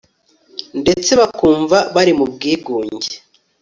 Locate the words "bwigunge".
2.33-3.13